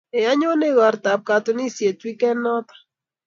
Ee, 0.17 0.23
anyoni 0.31 0.65
igortab 0.71 1.19
katunisyet 1.29 1.97
weekend 2.05 2.39
nitok. 2.43 2.69